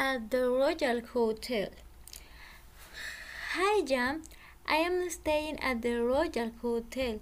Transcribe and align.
at 0.00 0.30
the 0.30 0.48
Royal 0.48 1.02
Hotel. 1.12 1.68
Hi, 3.52 3.82
Jean. 3.82 4.22
I 4.66 4.76
am 4.76 5.10
staying 5.10 5.60
at 5.60 5.82
the 5.82 5.96
Royal 6.02 6.52
Hotel, 6.62 7.20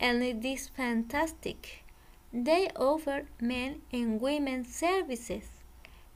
and 0.00 0.20
it 0.20 0.44
is 0.44 0.66
fantastic. 0.66 1.84
They 2.32 2.68
offer 2.74 3.26
men 3.40 3.82
and 3.92 4.20
women 4.20 4.64
services. 4.64 5.44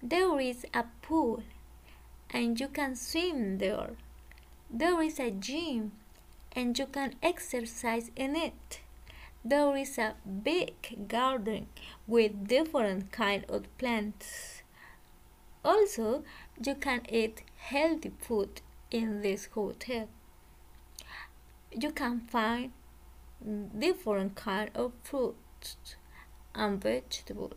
There 0.03 0.41
is 0.41 0.67
a 0.75 0.85
pool, 1.01 1.45
and 2.29 2.59
you 2.59 2.67
can 2.67 2.97
swim 2.97 3.59
there. 3.59 3.91
There 4.69 5.01
is 5.01 5.21
a 5.21 5.31
gym, 5.31 5.93
and 6.57 6.77
you 6.77 6.87
can 6.87 7.15
exercise 7.23 8.11
in 8.17 8.35
it. 8.35 8.81
There 9.45 9.77
is 9.77 9.97
a 9.97 10.17
big 10.43 11.07
garden 11.07 11.69
with 12.09 12.49
different 12.49 13.13
kind 13.13 13.45
of 13.49 13.79
plants. 13.79 14.54
Also, 15.65 16.23
you 16.63 16.75
can 16.75 17.03
eat 17.09 17.43
healthy 17.57 18.13
food 18.19 18.61
in 18.91 19.23
this 19.23 19.47
hotel. 19.47 20.09
You 21.73 21.91
can 21.91 22.21
find 22.21 22.73
different 23.79 24.35
kind 24.35 24.71
of 24.75 24.93
fruits 25.03 25.97
and 26.55 26.83
vegetables. 26.83 27.55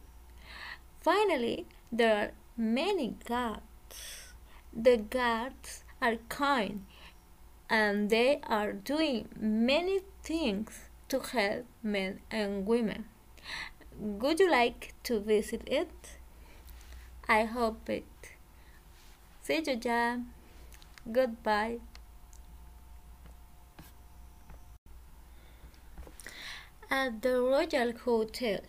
Finally, 1.01 1.67
there 1.91 2.15
are 2.15 2.31
many 2.55 3.15
guards. 3.25 4.33
The 4.73 4.97
guards 4.97 5.83
are 6.01 6.17
kind 6.29 6.85
and 7.69 8.09
they 8.09 8.39
are 8.43 8.71
doing 8.71 9.27
many 9.39 9.99
things 10.23 10.89
to 11.09 11.19
help 11.19 11.65
men 11.83 12.19
and 12.31 12.65
women. 12.65 13.05
Would 13.99 14.39
you 14.39 14.49
like 14.49 14.93
to 15.03 15.19
visit 15.19 15.63
it? 15.67 16.16
I 17.29 17.43
hope 17.43 17.89
it. 17.89 18.05
See 19.41 19.61
you, 19.65 19.75
Jean. 19.75 20.27
Goodbye. 21.11 21.79
At 26.89 27.21
the 27.21 27.41
Royal 27.41 27.91
Hotel. 28.05 28.61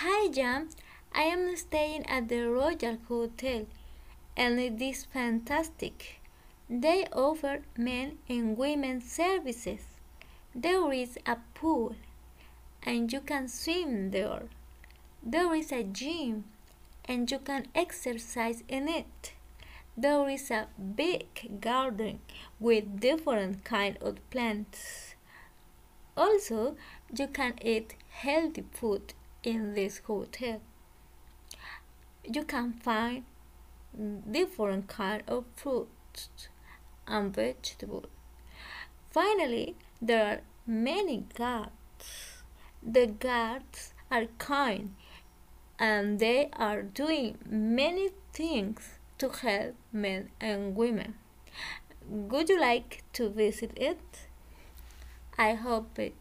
Hi, 0.00 0.28
Jean. 0.28 0.70
I 1.14 1.22
am 1.22 1.54
staying 1.56 2.04
at 2.06 2.28
the 2.28 2.50
Royal 2.50 2.98
Hotel, 3.06 3.66
and 4.36 4.58
it 4.58 4.82
is 4.82 5.04
fantastic. 5.04 6.20
They 6.68 7.06
offer 7.12 7.62
men 7.76 8.18
and 8.28 8.58
women 8.58 9.00
services. 9.02 9.82
There 10.52 10.92
is 10.92 11.16
a 11.26 11.36
pool, 11.54 11.94
and 12.82 13.12
you 13.12 13.20
can 13.20 13.46
swim 13.46 14.10
there. 14.10 14.48
There 15.22 15.54
is 15.54 15.70
a 15.70 15.84
gym, 15.84 16.44
and 17.04 17.30
you 17.30 17.38
can 17.38 17.66
exercise 17.74 18.62
in 18.68 18.88
it. 18.88 19.32
There 19.96 20.28
is 20.28 20.50
a 20.50 20.68
big 20.96 21.60
garden 21.60 22.20
with 22.58 23.00
different 23.00 23.64
kind 23.64 23.98
of 24.00 24.18
plants. 24.30 25.14
Also, 26.16 26.76
you 27.14 27.26
can 27.26 27.54
eat 27.62 27.96
healthy 28.08 28.64
food 28.72 29.14
in 29.42 29.74
this 29.74 29.98
hotel. 29.98 30.60
You 32.24 32.44
can 32.44 32.72
find 32.72 33.24
different 34.30 34.88
kind 34.88 35.22
of 35.26 35.44
fruits 35.56 36.48
and 37.06 37.34
vegetables. 37.34 38.06
Finally, 39.10 39.76
there 40.00 40.24
are 40.26 40.40
many 40.66 41.24
guards. 41.34 42.42
The 42.82 43.06
guards 43.06 43.92
are 44.10 44.26
kind 44.38 44.94
and 45.82 46.20
they 46.20 46.48
are 46.52 46.80
doing 46.80 47.36
many 47.44 48.10
things 48.32 49.00
to 49.18 49.28
help 49.28 49.74
men 49.92 50.30
and 50.40 50.76
women. 50.76 51.14
Would 52.08 52.48
you 52.48 52.60
like 52.60 53.02
to 53.14 53.28
visit 53.28 53.72
it? 53.74 54.28
I 55.36 55.54
hope 55.54 55.98
it. 55.98 56.14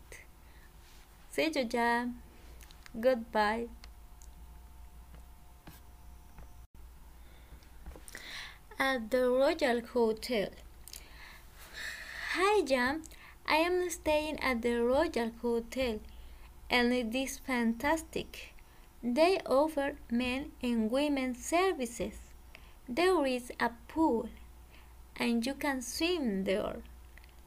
See 1.30 1.52
you, 1.54 1.66
Jean. 1.66 2.16
Goodbye. 3.00 3.68
At 8.80 9.12
the 9.12 9.30
Royal 9.30 9.82
Hotel. 9.94 10.50
Hi, 12.34 12.64
Jean. 12.64 13.04
I 13.48 13.58
am 13.58 13.88
staying 13.92 14.40
at 14.40 14.64
the 14.64 14.78
Royal 14.82 15.32
Hotel, 15.44 16.00
and 16.68 16.92
it 16.92 17.14
is 17.14 17.38
fantastic. 17.38 18.56
They 19.04 19.40
offer 19.48 19.96
men 20.12 20.52
and 20.62 20.92
women 20.92 21.34
services. 21.34 22.20
There 22.88 23.26
is 23.26 23.52
a 23.60 23.72
pool, 23.88 24.30
and 25.16 25.44
you 25.44 25.56
can 25.56 25.82
swim 25.82 26.44
there. 26.44 26.84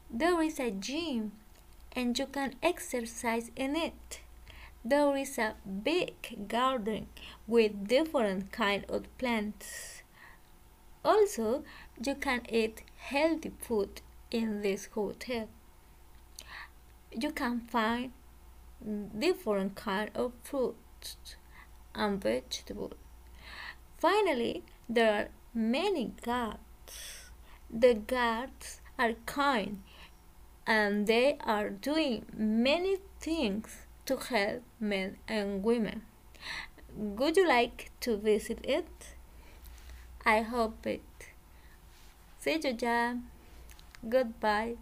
There 0.09 0.41
is 0.41 0.59
a 0.59 0.69
gym, 0.71 1.31
and 1.93 2.19
you 2.19 2.25
can 2.25 2.55
exercise 2.61 3.51
in 3.55 3.77
it. 3.77 4.19
There 4.83 5.15
is 5.15 5.37
a 5.37 5.55
big 5.83 6.49
garden 6.49 7.07
with 7.47 7.87
different 7.87 8.51
kind 8.51 8.83
of 8.89 9.17
plants. 9.17 10.03
Also, 11.05 11.63
you 12.05 12.15
can 12.15 12.41
eat 12.49 12.83
healthy 12.97 13.53
food 13.61 14.01
in 14.29 14.61
this 14.61 14.87
hotel. 14.87 15.47
You 17.11 17.31
can 17.31 17.61
find 17.61 18.11
different 19.17 19.75
kind 19.75 20.11
of 20.13 20.33
fruits 20.43 21.15
and 21.95 22.21
vegetables. 22.21 22.93
Finally, 23.97 24.63
there 24.87 25.13
are 25.13 25.27
many 25.53 26.13
guards. 26.21 27.29
The 27.69 27.93
guards 27.93 28.81
are 28.99 29.13
kind 29.25 29.81
and 30.67 31.07
they 31.07 31.37
are 31.41 31.69
doing 31.69 32.25
many 32.35 32.97
things 33.19 33.85
to 34.05 34.17
help 34.17 34.63
men 34.79 35.17
and 35.27 35.63
women. 35.63 36.03
Would 36.95 37.37
you 37.37 37.47
like 37.47 37.91
to 38.01 38.17
visit 38.17 38.59
it? 38.63 39.15
I 40.25 40.41
hope 40.41 40.87
it. 40.87 41.01
See 42.39 42.59
you, 42.63 42.73
Jean. 42.73 43.23
Goodbye. 44.07 44.75